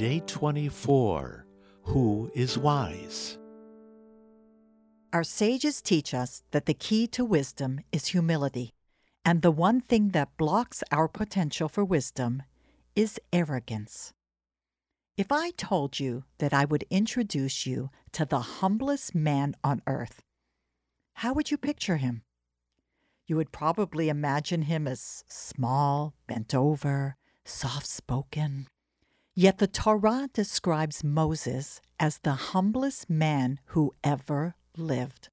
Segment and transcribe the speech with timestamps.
[0.00, 1.44] Day 24
[1.82, 3.36] Who is Wise?
[5.12, 8.72] Our sages teach us that the key to wisdom is humility,
[9.26, 12.44] and the one thing that blocks our potential for wisdom
[12.96, 14.14] is arrogance.
[15.18, 20.22] If I told you that I would introduce you to the humblest man on earth,
[21.16, 22.22] how would you picture him?
[23.30, 28.66] You would probably imagine him as small, bent over, soft spoken.
[29.36, 35.28] Yet the Torah describes Moses as the humblest man who ever lived.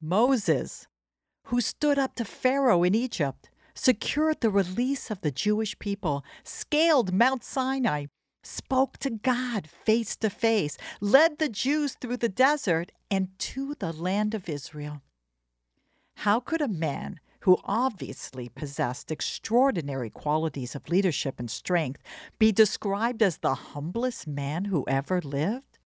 [0.00, 0.86] Moses,
[1.48, 7.12] who stood up to Pharaoh in Egypt, secured the release of the Jewish people, scaled
[7.12, 8.06] Mount Sinai,
[8.42, 13.92] spoke to God face to face, led the Jews through the desert and to the
[13.92, 15.02] land of Israel.
[16.24, 22.02] How could a man who obviously possessed extraordinary qualities of leadership and strength,
[22.38, 25.78] be described as the humblest man who ever lived?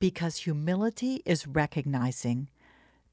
[0.00, 2.48] Because humility is recognizing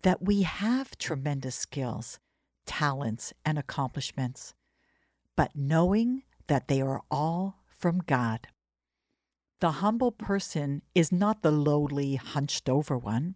[0.04, 2.18] that we have tremendous skills,
[2.66, 4.54] talents, and accomplishments,
[5.36, 8.48] but knowing that they are all from God.
[9.60, 13.36] The humble person is not the lowly, hunched over one.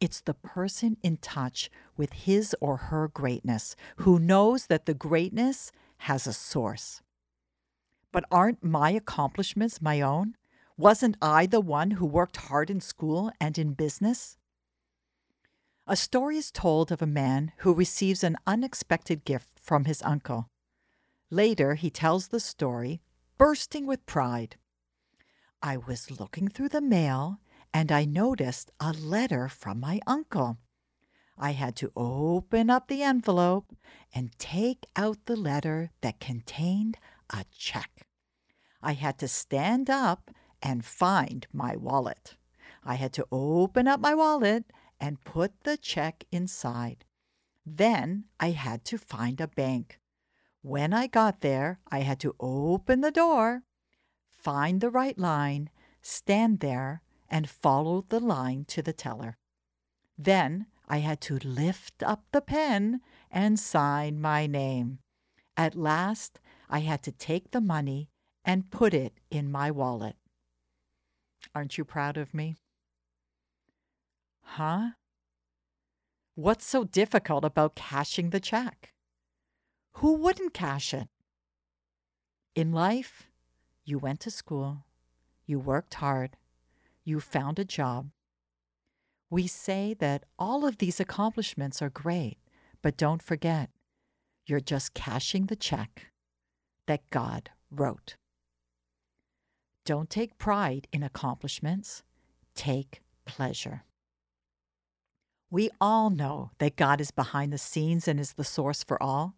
[0.00, 5.72] It's the person in touch with his or her greatness who knows that the greatness
[5.98, 7.00] has a source.
[8.12, 10.36] But aren't my accomplishments my own?
[10.76, 14.36] Wasn't I the one who worked hard in school and in business?
[15.86, 20.48] A story is told of a man who receives an unexpected gift from his uncle.
[21.30, 23.00] Later, he tells the story,
[23.36, 24.56] bursting with pride.
[25.62, 27.38] I was looking through the mail
[27.74, 30.58] and I noticed a letter from my uncle.
[31.36, 33.74] I had to open up the envelope
[34.14, 36.96] and take out the letter that contained
[37.30, 38.06] a check.
[38.80, 40.30] I had to stand up
[40.62, 42.36] and find my wallet.
[42.84, 44.66] I had to open up my wallet
[45.00, 47.04] and put the check inside.
[47.66, 49.98] Then I had to find a bank.
[50.62, 53.64] When I got there, I had to open the door,
[54.30, 55.70] find the right line,
[56.02, 57.02] stand there,
[57.34, 59.36] and followed the line to the teller.
[60.16, 65.00] Then I had to lift up the pen and sign my name.
[65.56, 66.38] At last,
[66.70, 68.08] I had to take the money
[68.44, 70.14] and put it in my wallet.
[71.56, 72.54] Aren't you proud of me?
[74.42, 74.90] Huh?
[76.36, 78.92] What's so difficult about cashing the check?
[79.94, 81.08] Who wouldn't cash it?
[82.54, 83.26] In life,
[83.84, 84.84] you went to school,
[85.46, 86.36] you worked hard,
[87.04, 88.10] you found a job.
[89.30, 92.38] We say that all of these accomplishments are great,
[92.82, 93.70] but don't forget,
[94.46, 96.12] you're just cashing the check
[96.86, 98.16] that God wrote.
[99.84, 102.02] Don't take pride in accomplishments,
[102.54, 103.84] take pleasure.
[105.50, 109.36] We all know that God is behind the scenes and is the source for all,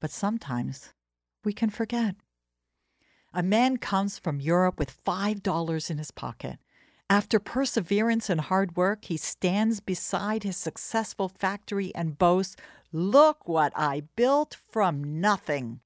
[0.00, 0.92] but sometimes
[1.44, 2.16] we can forget.
[3.34, 6.58] A man comes from Europe with $5 in his pocket
[7.12, 12.56] after perseverance and hard work, he stands beside his successful factory and boasts,
[12.90, 15.80] Look what I built from nothing.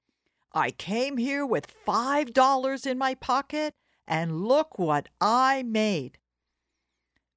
[0.53, 3.73] I came here with five dollars in my pocket,
[4.07, 6.17] and look what I made.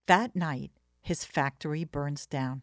[0.07, 0.71] That night,
[1.03, 2.62] his factory burns down.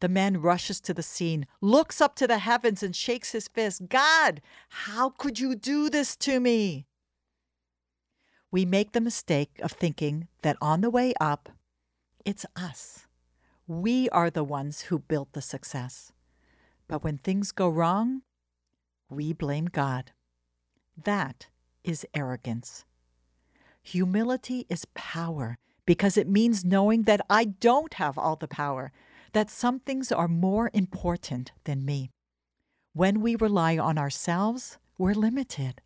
[0.00, 3.90] The man rushes to the scene, looks up to the heavens, and shakes his fist.
[3.90, 4.40] God,
[4.70, 6.86] how could you do this to me?
[8.56, 11.50] We make the mistake of thinking that on the way up,
[12.24, 13.06] it's us.
[13.66, 16.10] We are the ones who built the success.
[16.88, 18.22] But when things go wrong,
[19.10, 20.12] we blame God.
[20.96, 21.48] That
[21.84, 22.86] is arrogance.
[23.82, 28.90] Humility is power because it means knowing that I don't have all the power,
[29.34, 32.10] that some things are more important than me.
[32.94, 35.82] When we rely on ourselves, we're limited.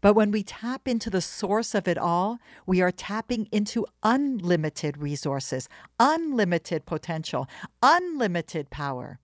[0.00, 4.98] But when we tap into the source of it all, we are tapping into unlimited
[4.98, 7.48] resources, unlimited potential,
[7.82, 9.18] unlimited power.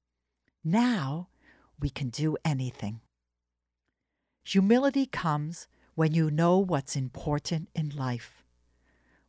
[0.65, 1.29] Now
[1.79, 3.01] we can do anything.
[4.45, 8.45] Humility comes when you know what's important in life.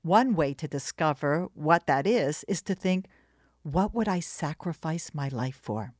[0.01, 3.05] One way to discover what that is is to think,
[3.61, 5.93] what would I sacrifice my life for?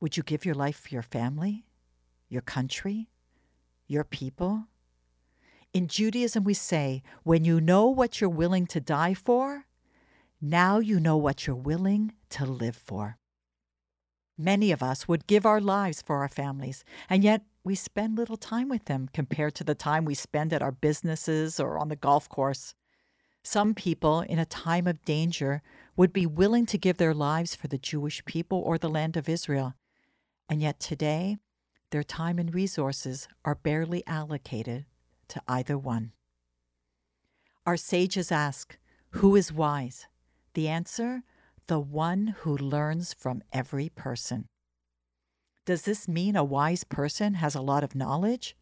[0.00, 1.66] Would you give your life for your family,
[2.28, 3.08] your country,
[3.86, 4.66] your people?
[5.72, 9.66] In Judaism, we say, when you know what you're willing to die for,
[10.40, 13.16] now you know what you're willing to live for.
[14.36, 18.36] Many of us would give our lives for our families, and yet we spend little
[18.36, 21.96] time with them compared to the time we spend at our businesses or on the
[21.96, 22.74] golf course.
[23.44, 25.62] Some people in a time of danger
[25.96, 29.28] would be willing to give their lives for the Jewish people or the land of
[29.28, 29.74] Israel.
[30.48, 31.38] And yet today,
[31.92, 34.86] their time and resources are barely allocated
[35.28, 36.12] to either one.
[37.64, 38.76] Our sages ask,
[39.10, 40.06] Who is wise?
[40.54, 41.22] The answer,
[41.68, 44.46] the one who learns from every person.
[45.64, 48.56] Does this mean a wise person has a lot of knowledge?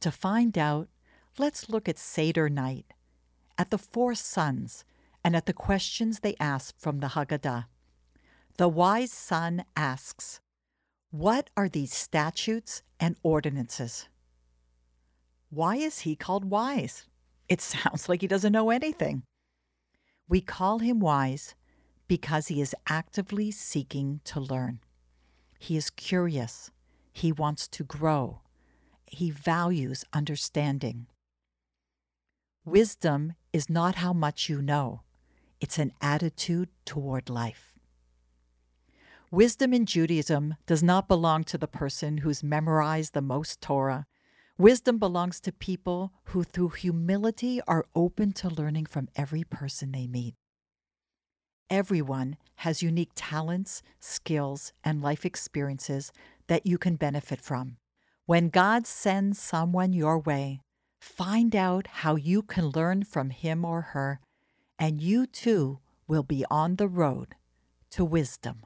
[0.00, 0.88] To find out,
[1.38, 2.86] let's look at Seder night,
[3.56, 4.84] at the four sons,
[5.24, 7.66] and at the questions they ask from the Haggadah.
[8.56, 10.41] The wise son asks,
[11.12, 14.08] What are these statutes and ordinances?
[15.50, 17.06] Why is he called wise?
[17.50, 19.22] It sounds like he doesn't know anything.
[20.26, 21.54] We call him wise
[22.08, 24.80] because he is actively seeking to learn.
[25.58, 26.70] He is curious.
[27.12, 28.40] He wants to grow.
[29.04, 31.08] He values understanding.
[32.64, 35.02] Wisdom is not how much you know,
[35.60, 37.71] it's an attitude toward life.
[39.32, 44.04] Wisdom in Judaism does not belong to the person who's memorized the most Torah.
[44.58, 50.06] Wisdom belongs to people who, through humility, are open to learning from every person they
[50.06, 50.34] meet.
[51.70, 56.12] Everyone has unique talents, skills, and life experiences
[56.48, 57.78] that you can benefit from.
[58.26, 60.60] When God sends someone your way,
[61.00, 64.20] find out how you can learn from him or her,
[64.78, 67.34] and you too will be on the road
[67.92, 68.64] to wisdom.